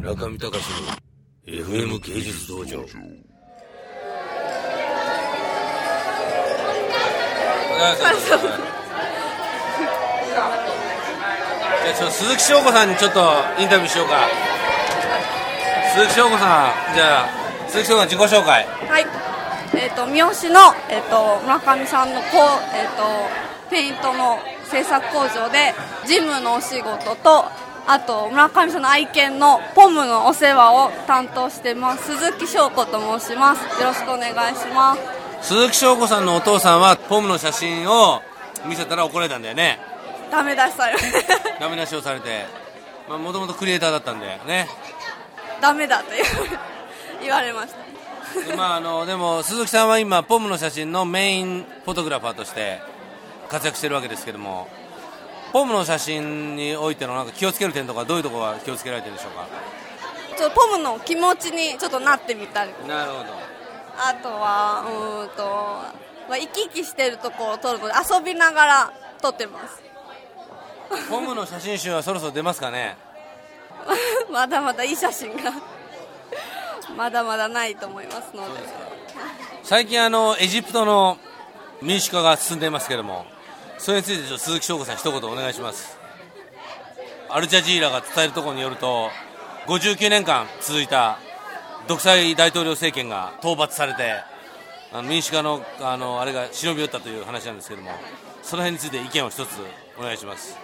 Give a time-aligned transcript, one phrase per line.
[0.00, 0.62] 中見隆の
[1.46, 2.66] FM 芸術道場。
[2.66, 2.80] じゃ
[7.92, 7.96] あ
[11.94, 13.20] ちょっと鈴木翔子さんにちょっと
[13.58, 14.26] インタビューしようか。
[15.94, 17.28] 鈴木翔子さんじゃあ
[17.68, 18.66] 鈴木翔子さん自己紹介。
[18.88, 19.06] はい、
[19.74, 25.74] えっ、と三好のえっ、と村上さんのこうえっ、とペイントの製作工場で
[26.06, 27.44] 事務のお仕事と
[27.86, 32.16] あと村上さんの愛犬のポムのお世話を担当してます。
[32.16, 33.80] 鈴木翔子と申します。
[33.80, 34.96] よろしくお願いしま
[35.42, 35.48] す。
[35.48, 38.22] 鈴木翔子さんのお父さんはポムの写真を
[38.66, 39.80] 見せたら怒られたんだよね。
[40.30, 40.96] ダメ出しされ
[41.58, 42.46] ダメ出しをされて。
[43.08, 44.68] もともとクリエイターだったんでね。
[45.60, 46.58] ダメだと言われ
[47.22, 47.90] 言われました。
[48.48, 52.80] で,、まあ、あのでも鈴木さんは今ポムの写真のメインフォトグラファーとして
[53.48, 54.68] 活躍してるわけですけども
[55.52, 59.46] ポムの写真においてのなんか気をつける点とかどういうところが気をつけられてるんでしょうか？
[60.36, 63.24] ちょっとポムの気持ちにちょっとなってみたりなるほど。
[63.98, 65.42] あとはうーんと、
[66.28, 69.82] まあ、生き生きしてるとこを撮るので遊びながら撮ってます。
[71.10, 72.96] ポムの写真集はそろそろ出ますかね？
[74.30, 75.52] まだまだいい写真が
[76.96, 78.60] まだまだないと思いますので。
[79.62, 81.18] 最近あのエジプトの
[81.82, 83.26] 民主化が進んでいますけども
[83.80, 85.98] それについて鈴木翔子さん一言お願いします
[87.30, 89.08] アルジャジーラが伝えるところによると
[89.66, 91.18] 59年間続いた
[91.88, 94.16] 独裁大統領政権が討伐されて
[94.92, 97.90] あの民主化のあのあれが忍び寄ったという話なんですけども
[98.42, 99.48] その辺について意見を一つ
[99.98, 100.58] お願いします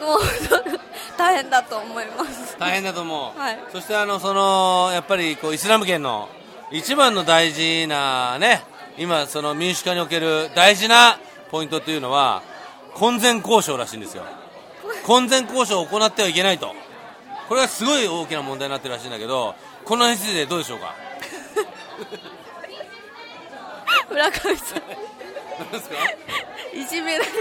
[0.00, 0.85] もう
[1.16, 2.56] 大変だと思います。
[2.58, 3.58] 大変だと思う、はい。
[3.72, 6.28] そしてあのそのやっぱりこうイスラム圏の
[6.70, 8.62] 一番の大事なね
[8.98, 11.18] 今その民主化における大事な
[11.50, 12.42] ポイントというのは
[12.94, 14.24] 婚前交渉らしいんですよ。
[15.04, 16.74] 婚前交渉を行ってはいけないと。
[17.48, 19.54] これがすごい大きな問題になってるらしいんだけど
[19.84, 20.94] この辺についてどうでしょうか？
[24.10, 24.82] 村上さん。
[25.58, 25.96] 何ですか？
[26.74, 27.34] いじめられる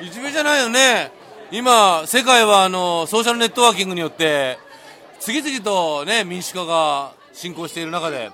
[0.00, 1.12] いじめじゃないよね
[1.50, 4.58] 今世界はあのソーシャルネットワーキングによって
[5.18, 8.30] 次々とね民主化が進行している中で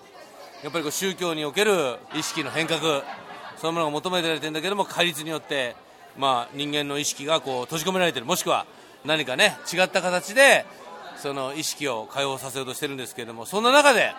[0.64, 3.04] やっぱりこう宗教における意識の変革
[3.56, 5.76] そういうものが求められてるんだけども戒律によって
[6.18, 8.26] まあ人間の意識がこう閉じ込められてる。
[8.26, 8.66] もしくは
[9.04, 10.66] 何かね違った形で
[11.16, 14.12] その意識を解放させようとしてるんですけれどもそんな中で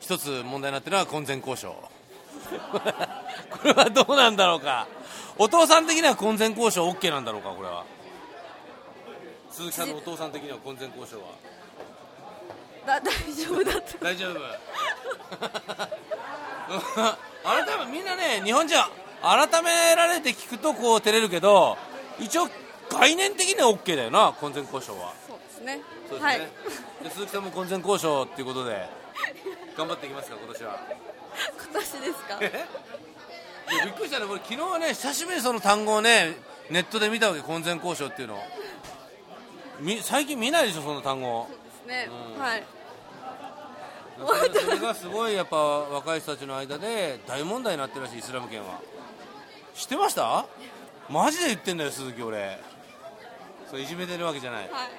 [0.00, 1.76] 一つ問題になっているのは婚前交渉。
[3.50, 4.86] これはどうなんだろうか。
[5.36, 7.84] お父さん的には婚前交渉 OK なんだろうかこれは。
[9.54, 11.26] 鈴木さんのお父さん的には婚前交渉は？
[12.86, 13.98] だ 大丈夫だと。
[13.98, 14.34] 大丈夫。
[17.44, 18.90] 改めみんなね日本人は
[19.22, 21.76] 改められて聞くとこう照れるけど
[22.18, 22.48] 一応
[22.90, 25.12] 概念的には OK だよな婚前交渉は。
[25.28, 25.80] そうですね。
[26.08, 26.38] そうですね、はい。
[26.40, 28.88] で鈴木さんも婚前交渉っていうことで
[29.76, 30.80] 頑張っていきますか今年は。
[31.72, 32.38] 今年ですか？
[32.40, 36.36] びっくりしたね、これ昨日ね、久しぶりにその単語をね、
[36.68, 38.42] ネットで見たわけ、婚前交渉っていうの。
[39.80, 41.48] み最近見ないでしょ、その単語。
[41.50, 42.62] ですね、うんはい
[44.16, 48.80] それがすごいやっぱ若い人たちの間で大問題になってるらしい、イスラム圏は。
[49.74, 50.46] 知ってました？
[51.10, 52.60] マジで言ってんだよ、鈴木、俺。
[53.68, 54.70] そういじめてるわけじゃない。
[54.70, 54.90] はい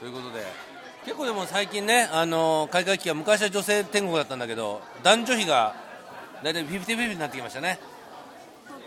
[0.00, 0.44] ということで、
[1.04, 5.74] 結構でも最近ね、あの開会期間、昔は女性天国だったんだけど、男女比が
[6.44, 7.78] 大体50-50になってきましたね。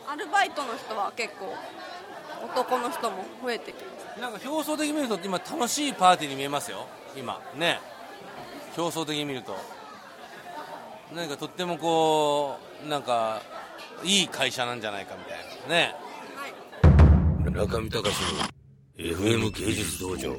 [0.07, 1.55] アルバイトの人は結構
[2.55, 4.21] 男の人も増えてきます。
[4.21, 6.85] なんか表層的に見ると今楽しいパーティーに見えますよ。
[7.17, 7.41] 今。
[7.57, 7.79] ね。
[8.77, 9.55] 表層的に見ると。
[11.15, 13.41] 何かとってもこうなんか
[14.03, 15.37] いい会社なんじゃないかみたい
[15.67, 15.75] な。
[15.75, 15.95] ね。
[17.51, 18.53] 中見隆の
[18.97, 20.35] FM 芸術道場